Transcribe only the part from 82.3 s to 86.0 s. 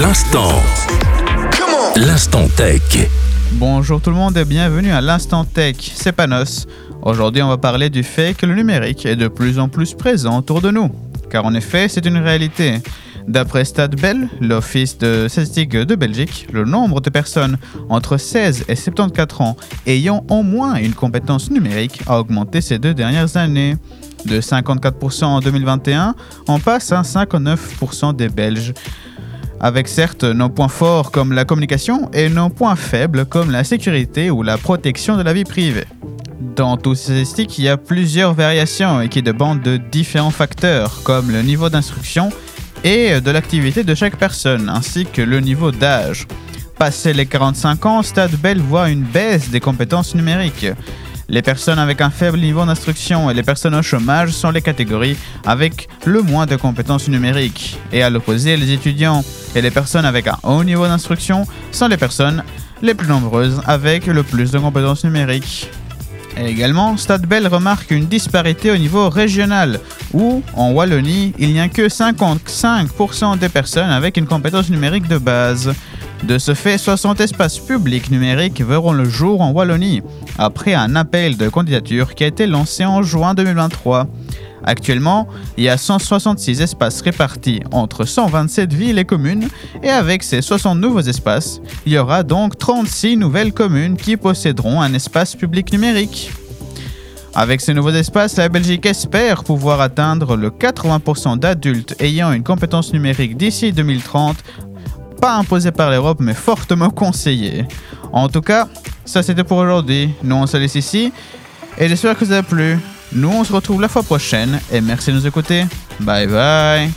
lancé en juin 2023. Actuellement, il y a